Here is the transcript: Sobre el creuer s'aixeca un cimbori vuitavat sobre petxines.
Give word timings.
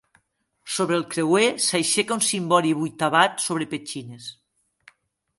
Sobre 0.75 0.95
el 0.99 1.03
creuer 1.09 1.49
s'aixeca 1.65 2.15
un 2.15 2.23
cimbori 2.27 2.73
vuitavat 2.79 3.43
sobre 3.49 3.67
petxines. 3.75 4.31